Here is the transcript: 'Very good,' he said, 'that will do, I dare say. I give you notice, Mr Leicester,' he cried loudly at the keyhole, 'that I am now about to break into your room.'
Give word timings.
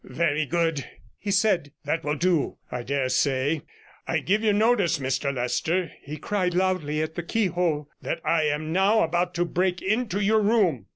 'Very 0.03 0.47
good,' 0.47 0.83
he 1.19 1.29
said, 1.29 1.73
'that 1.85 2.03
will 2.03 2.15
do, 2.15 2.57
I 2.71 2.81
dare 2.81 3.07
say. 3.07 3.61
I 4.07 4.17
give 4.17 4.41
you 4.43 4.51
notice, 4.51 4.97
Mr 4.97 5.31
Leicester,' 5.31 5.91
he 6.01 6.17
cried 6.17 6.55
loudly 6.55 7.03
at 7.03 7.13
the 7.13 7.21
keyhole, 7.21 7.87
'that 8.01 8.19
I 8.25 8.45
am 8.45 8.73
now 8.73 9.03
about 9.03 9.35
to 9.35 9.45
break 9.45 9.79
into 9.79 10.19
your 10.19 10.41
room.' 10.41 10.87